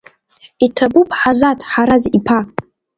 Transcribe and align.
Иҭабуп 0.65 1.09
Ҳазаҭ 1.19 1.59
Ҳараз-иԥа! 1.71 2.39